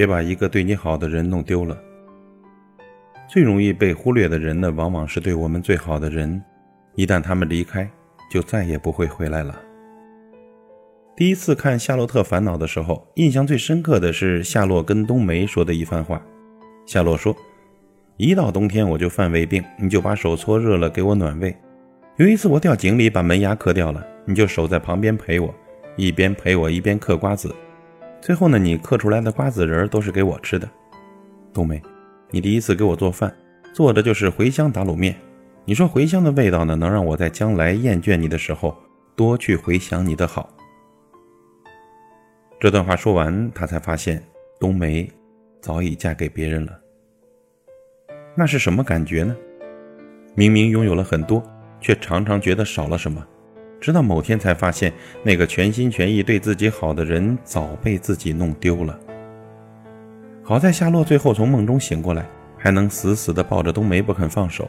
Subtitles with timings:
[0.00, 1.78] 别把一个对你好的人弄丢了。
[3.28, 6.42] 最容易被忽略的人呢，往往是对我们最好的人。
[6.94, 7.86] 一旦他们离开，
[8.32, 9.60] 就再也不会回来了。
[11.14, 16.18] 第一次看《夏洛特烦恼》的时候，印象最深刻的是夏洛跟冬梅说的一番话。
[16.86, 17.36] 夏洛说
[18.16, 21.54] ：“一到冬天我就犯胃病，你就把手搓热了给我暖胃。
[22.16, 25.54] 有一次我掉井里把门牙磕掉了，你就守在旁边陪我，
[25.94, 27.54] 一边陪我一边嗑瓜子。
[28.20, 30.68] 最后呢，你嗑出来的瓜子仁都是给我吃的。
[31.52, 31.82] 冬梅，
[32.30, 33.34] 你第一次给我做饭，
[33.72, 35.16] 做的就是茴香打卤面。
[35.64, 38.76] 你说茴香的味道呢，能让我在将来厌倦你的时候
[39.16, 40.48] 多去回想你的好。”
[42.60, 44.22] 这段话说完，他才发现
[44.58, 45.10] 冬梅
[45.60, 46.78] 早已嫁给别人了。
[48.36, 49.34] 那是什么感觉呢？
[50.34, 51.42] 明明拥有了很多，
[51.80, 53.26] 却常常觉得少了什么。
[53.80, 54.92] 直到某天才发现，
[55.22, 58.98] 那个全心全意对自己好的人早被自己弄丢了。
[60.42, 62.26] 好在夏洛最后从梦中醒过来，
[62.58, 64.68] 还能死死地抱着冬梅不肯放手，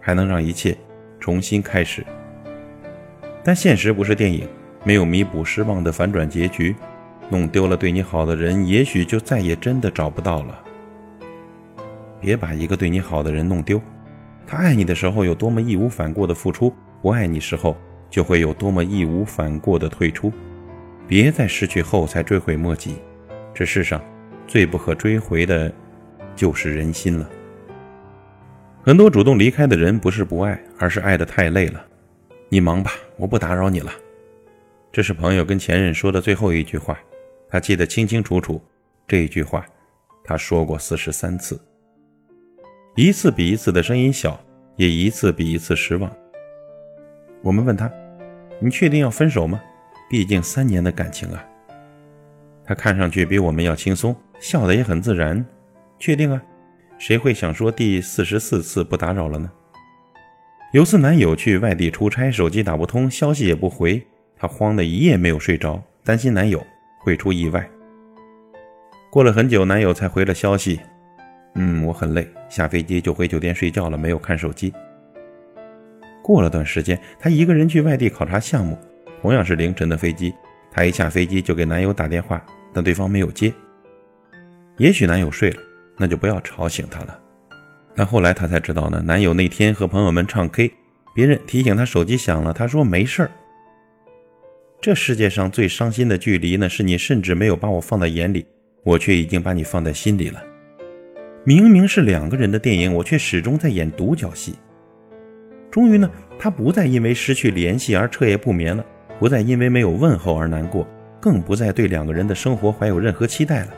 [0.00, 0.76] 还能让一切
[1.20, 2.04] 重新开始。
[3.44, 4.48] 但现实不是电影，
[4.84, 6.74] 没有弥补失望的反转结局。
[7.28, 10.58] 弄丢了对你好的人，也许就再也真的找不到了。
[12.20, 13.82] 别把一个对你好的人弄丢，
[14.46, 17.76] 他爱你的时候有多么义无反顾的付出，不爱你时候
[18.10, 20.32] 就会有多么义无反顾的退出。
[21.08, 22.96] 别在失去后才追悔莫及，
[23.54, 24.02] 这世上
[24.46, 25.72] 最不可追回的，
[26.34, 27.30] 就是人心了。
[28.82, 31.84] 很多主动离开的人不是不爱，而是爱的太累了。
[32.48, 33.92] 你忙吧，我不打扰你了。
[34.92, 36.98] 这是朋友跟前任说的最后一句话。
[37.48, 38.60] 他记得清清楚楚，
[39.06, 39.64] 这一句话，
[40.24, 41.60] 他说过四十三次，
[42.96, 44.38] 一次比一次的声音小，
[44.74, 46.12] 也一次比一次失望。
[47.42, 47.90] 我们问他
[48.60, 49.60] ：“你确定要分手吗？
[50.08, 51.44] 毕竟三年的感情啊。”
[52.64, 55.44] 他看上去比我们要轻松，笑得也很自然。
[55.98, 56.42] 确定啊？
[56.98, 59.50] 谁会想说第四十四次不打扰了呢？
[60.72, 64.04] 有次男友去外地出差，手机打不通，消息也不回，
[64.36, 66.64] 她慌得一夜没有睡着，担心男友。
[66.98, 67.64] 会出意外。
[69.10, 70.80] 过了很久，男友才回了消息
[71.54, 74.74] ：“嗯，我很累，下飞机就回酒店睡觉了，没有看手机。”
[76.26, 78.76] 过了段时间，她一个人去外地考察项目，
[79.22, 80.34] 同样是凌晨的飞机，
[80.72, 82.44] 她一下飞机就给男友打电话，
[82.74, 83.54] 但对方没有接。
[84.76, 85.62] 也许男友睡了，
[85.96, 87.16] 那就不要吵醒他了。
[87.94, 90.72] 但后来她才知道呢，男友那天和朋友们唱 K，
[91.14, 93.30] 别人提醒他手机响了，他说没事儿。
[94.80, 98.44] 这世界上最伤心的距离呢，是你甚至没有把我放在眼里，
[98.82, 100.42] 我却已经把你放在心里了。
[101.44, 104.56] 明明是两个人的电影，我却始终在演独角戏。
[105.76, 108.82] 终于呢，他不再因为失去联系而彻夜不眠了，
[109.18, 110.88] 不再因为没有问候而难过，
[111.20, 113.68] 更不再对两个人的生活怀有任何期待了。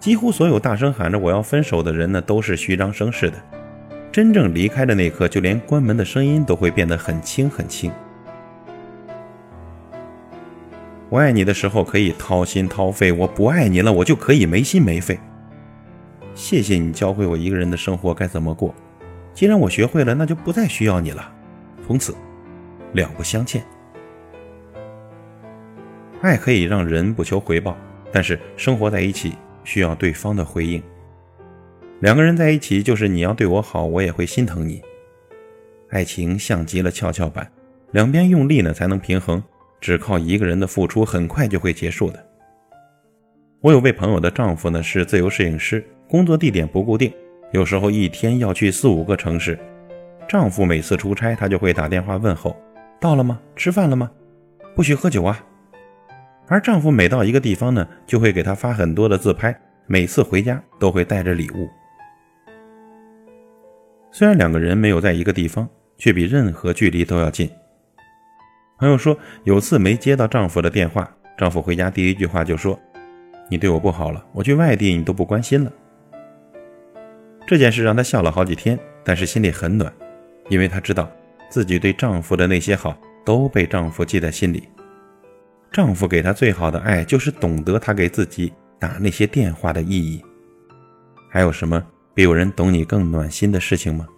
[0.00, 3.36] 几乎所有大声喊着我要分手的人呢，都是虚张声势的。
[4.10, 7.92] 真正离开的那刻，就连关门的声音都会变得很轻很轻。
[11.08, 15.20] 我爱你的时候可以掏心掏肺，我不爱你了，我就可以没心没肺。
[16.34, 18.74] 谢谢你教会我一个人的生活该怎么过，
[19.34, 21.32] 既然我学会了，那就不再需要你了，
[21.86, 22.14] 从此
[22.92, 23.64] 了不相欠。
[26.20, 27.76] 爱可以让人不求回报，
[28.12, 29.34] 但是生活在一起
[29.64, 30.82] 需要对方的回应。
[32.00, 34.82] 两个人在一起就是你要对我好，我也会心疼你。
[35.90, 37.50] 爱情像极了跷跷板，
[37.90, 39.42] 两边用力呢才能平衡。
[39.80, 42.24] 只靠一个人的付出，很快就会结束的。
[43.60, 47.12] 我有位朋友的丈夫呢，是自由摄影师，工作地点不固定，
[47.52, 49.58] 有时候一天要去四五个城市。
[50.26, 52.56] 丈夫每次出差，她就会打电话问候
[52.98, 53.38] ：“到了吗？
[53.54, 54.10] 吃饭了吗？
[54.74, 55.44] 不许喝酒啊！”
[56.48, 59.54] 而丈夫每到一个地方呢，就会给她发很多的自拍，
[59.86, 61.68] 每次回家都会带着礼物。
[64.10, 67.50] 虽然两个人没有在一个地方，却比任何距离都要近。
[68.78, 69.14] 朋友说，
[69.44, 72.78] 有次没接到丈夫的电话，丈夫回家第一句话就说
[73.50, 75.70] ：“你对我不好了，我去外地你都不关心了。”
[77.52, 79.92] 这件事让她笑了好几天，但是心里很暖，
[80.48, 81.12] 因为她知道
[81.50, 84.66] 自己对丈夫的那些好都被丈夫记在心里。
[85.70, 90.24] 丈夫给她最好的爱，就是懂得她给自己打那些电话的意义。
[91.28, 91.84] 还有什么
[92.14, 94.08] 比有人懂你更暖心的事情吗？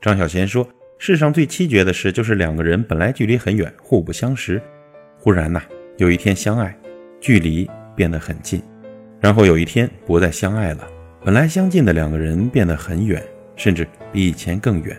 [0.00, 0.66] 张小娴说。
[0.96, 4.62] 世上最凄绝的事，就是两个人本来距离很远，互不相识，
[5.18, 5.60] 忽然呐，
[5.98, 6.74] 有一天相爱，
[7.20, 8.62] 距离变得很近，
[9.20, 10.88] 然后有一天不再相爱了，
[11.24, 13.22] 本来相近的两个人变得很远，
[13.56, 14.94] 甚至比以前更远。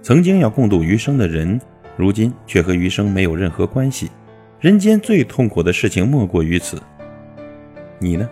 [0.00, 1.60] 曾经要共度余生的人，
[1.96, 4.08] 如今却和余生没有任何关系，
[4.60, 6.80] 人间最痛苦的事情莫过于此。
[7.98, 8.28] 你呢？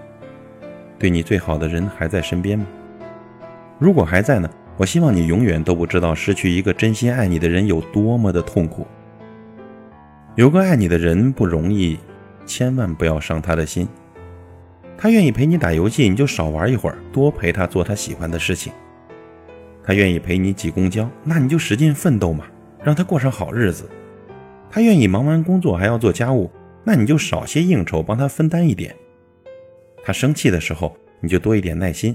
[1.00, 2.64] 对你最好的人还在身边吗？
[3.80, 8.86] 如果还在呢，我希望你永远都不知道失去一个真心爱你的人有多么的痛苦。
[10.36, 11.98] 有个爱你的人不容易，
[12.46, 13.88] 千万不要伤他的心。
[14.96, 18.72] 他愿意陪你打游戏，你就少玩一会儿，多陪他做他喜欢的事情。
[19.82, 22.46] 他愿意陪你挤公交，那你就使劲奋斗嘛，
[22.82, 23.88] 让他过上好日子。
[24.70, 26.50] 他愿意忙完工作还要做家务，
[26.84, 28.94] 那你就少些应酬，帮他分担一点。
[30.02, 32.14] 他生气的时候，你就多一点耐心；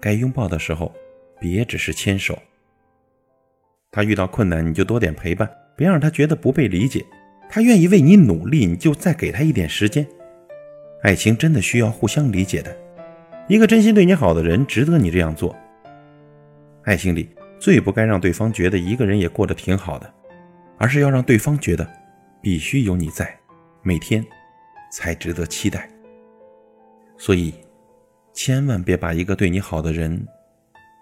[0.00, 0.92] 该拥抱的时候，
[1.38, 2.38] 别只是牵手。
[3.92, 7.04] 他遇到困难，你就多点陪伴，别让他觉得不被理解。
[7.48, 10.06] 他愿意为你努力，你就再给他一点时间。
[11.06, 12.76] 爱情真的需要互相理解的，
[13.46, 15.54] 一个真心对你好的人，值得你这样做。
[16.82, 17.30] 爱情里
[17.60, 20.14] 最不该让对方觉得一个人也过得挺好的，
[20.78, 21.88] 而是要让对方觉得
[22.42, 23.38] 必须有你在，
[23.82, 24.26] 每天
[24.90, 25.88] 才值得期待。
[27.16, 27.54] 所以，
[28.32, 30.26] 千万别把一个对你好的人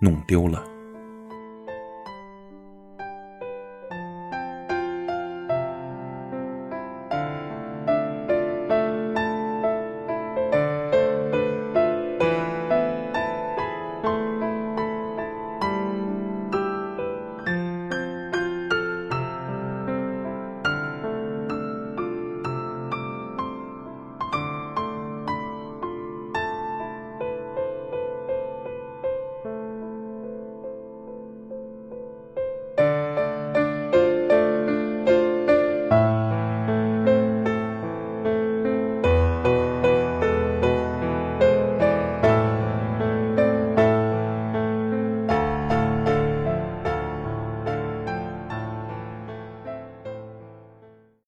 [0.02, 0.62] 弄丢了。